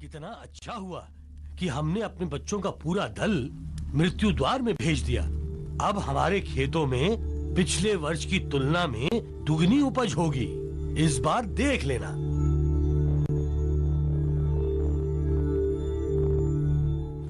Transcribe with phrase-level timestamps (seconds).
[0.00, 1.00] कितना अच्छा हुआ
[1.58, 3.32] कि हमने अपने बच्चों का पूरा दल
[3.94, 5.22] मृत्यु द्वार में भेज दिया।
[5.88, 9.08] अब हमारे खेतों में पिछले वर्ष की तुलना में
[9.44, 10.46] दुगनी उपज होगी।
[11.04, 12.08] इस बार देख लेना।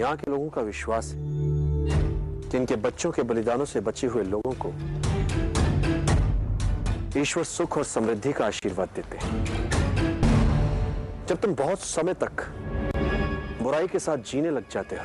[0.00, 1.20] यहाँ के लोगों का विश्वास है
[2.50, 4.72] कि इनके बच्चों के बलिदानों से बचे हुए लोगों को
[7.20, 9.44] ईश्वर सुख और समृद्धि का आशीर्वाद देते हैं।
[11.28, 12.42] जब तुम बहुत समय तक
[13.64, 15.04] बुराई के साथ जीने लग जाते हो,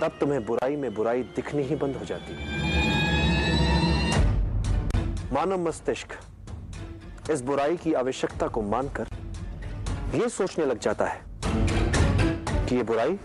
[0.00, 2.38] तब तुम्हें बुराई में बुराई दिखनी ही बंद हो जाती है।
[5.32, 6.16] मानव मस्तिष्क
[7.30, 9.06] इस बुराई की आवश्यकता को मानकर
[10.14, 11.20] यह सोचने लग जाता है
[12.66, 13.18] कि यह बुराई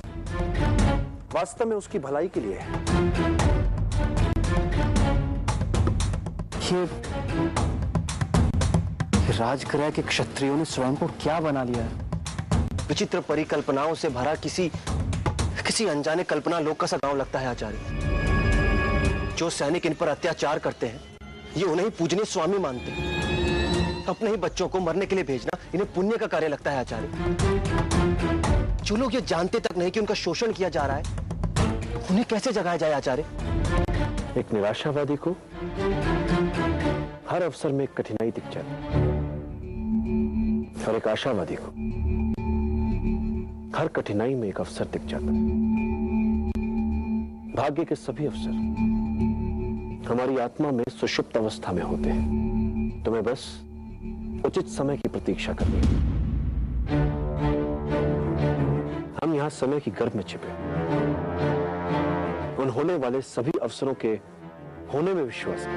[1.33, 2.67] वास्तव में उसकी भलाई के लिए है।
[9.39, 12.08] राजगृह के क्षत्रियों ने स्वयं को क्या बना लिया है?
[12.89, 14.67] विचित्र परिकल्पनाओं से भरा किसी
[15.65, 17.77] किसी अनजाने कल्पना लोक का सा गाँव लगता है आचार्य।
[19.37, 21.01] जो सैनिक इन पर अत्याचार करते हैं,
[21.57, 25.93] ये उन्हें पूजनीय स्वामी मानते हैं। अपने ही बच्चों को मरने के लिए भेजना इन्हें
[25.93, 27.07] पुण्य का कार्य लगता है आचार्य।
[28.83, 31.03] जो लोग ये जानते तक नहीं कि उनका शोषण किया जा रहा है,
[32.11, 33.25] उन्हें कैसे जगाया जाए आचार्य?
[34.37, 35.31] एक निराशावादी को
[37.29, 39.07] हर अवसर में कठिनाई दिख जाती
[40.85, 41.73] और एक आशावादी को।
[43.75, 45.31] हर कठिनाई में एक अवसर दिख जाता है।
[47.55, 48.51] भाग्य के सभी अवसर
[50.09, 53.45] हमारी आत्मा में सुषुप्त अवस्था में होते हैं। तुम्हें बस
[54.45, 56.07] उचित समय की प्रतीक्षा करनी है।
[59.23, 60.51] हम यहाँ समय की गर्भ में छिपे
[62.61, 64.19] उन होने वाले सभी अवसरों के
[64.93, 65.67] होने में विश्वास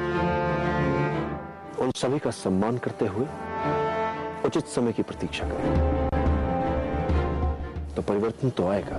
[1.81, 3.27] उन सभी का सम्मान करते हुए
[4.47, 6.02] उचित समय की प्रतीक्षा करें।
[7.97, 8.97] तो परिवर्तन तो आएगा।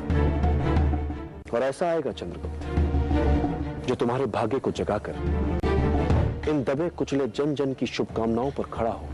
[1.54, 5.16] और ऐसा आएगा, चंद्रगुप्त, जो तुम्हारे भाग्य को जगाकर
[6.50, 9.08] इन दबे कुचले जन जन की शुभकामनाओं पर खड़ा हो,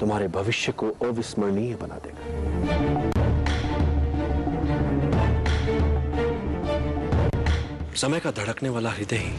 [0.00, 2.20] तुम्हारे भविष्य को अविस्मरणीय बना देगा।
[7.96, 9.32] समय का धड़कने वाला हृदय ही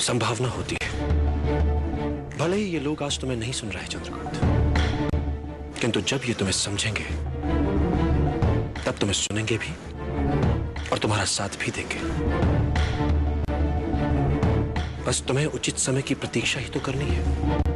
[0.00, 0.88] संभावना होती है।
[2.38, 4.55] भले ही ये लोग आज तुम्हें नहीं सुन रहे चंद्रकांत
[5.80, 7.04] किंतु जब ये तुम्हें समझेंगे,
[8.84, 9.72] तब तुम्हें सुनेंगे भी
[10.92, 12.00] और तुम्हारा साथ भी देंगे।
[15.04, 17.75] बस तुम्हें उचित समय की प्रतीक्षा ही तो करनी है।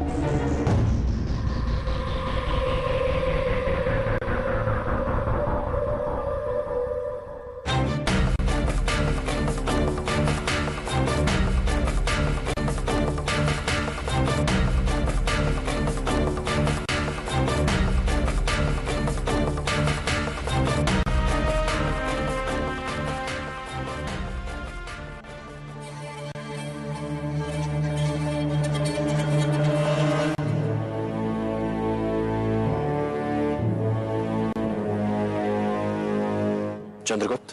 [37.11, 37.53] चंद्रगुप्त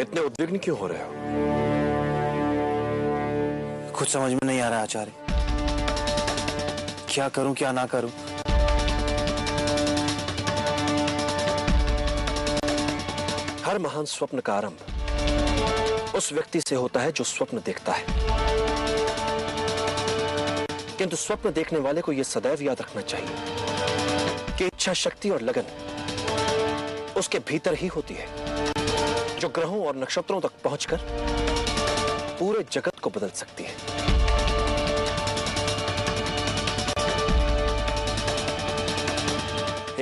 [0.00, 1.10] इतने उद्विग्न क्यों हो रहे हो?
[3.98, 5.12] कुछ समझ में नहीं आ रहा आचार्य।
[7.08, 8.10] क्या करूँ क्या ना करूँ?
[13.64, 18.04] हर महान स्वप्न का आरंभ उस व्यक्ति से होता है जो स्वप्न देखता है।
[20.98, 25.64] किंतु स्वप्न देखने वाले को यह सदैव याद रखना चाहिए कि इच्छा शक्ति और लगन
[27.16, 28.58] उसके भीतर ही होती है।
[29.40, 30.98] जो ग्रहों और नक्षत्रों तक पहुंचकर
[32.40, 33.74] पूरे जगत को बदल सकती है।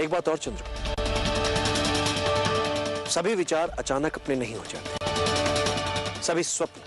[0.02, 0.64] एक बात और चंद्र।
[3.10, 6.80] सभी विचार अचानक अपने नहीं हो जाते। सभी स्वप्न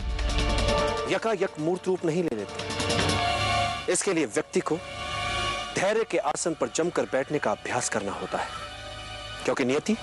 [1.13, 4.75] यकायक मूर्त रूप नहीं ले लेते। इसके लिए व्यक्ति को
[5.75, 8.50] धैर्य के आसन पर जमकर बैठने का अभ्यास करना होता है।
[9.44, 9.95] क्योंकि नियति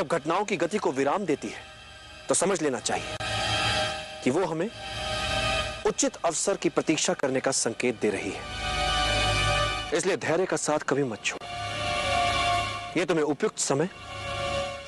[0.00, 1.62] जब घटनाओं की गति को विराम देती है
[2.28, 3.16] तो समझ लेना चाहिए
[4.24, 4.68] कि वो हमें
[5.86, 11.04] उचित अवसर की प्रतीक्षा करने का संकेत दे रही है। इसलिए धैर्य का साथ कभी
[11.04, 11.42] मत छोड़।
[12.98, 13.88] यह तुम्हें उपयुक्त समय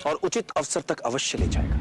[0.07, 1.79] और उचित अवसर तक अवश्य ले जाएगा।